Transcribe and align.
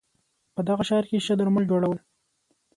په 0.55 0.61
دغه 0.67 0.83
ښار 0.89 1.03
کې 1.09 1.23
ښه 1.25 1.33
درمل 1.39 1.63
جوړول 1.71 1.97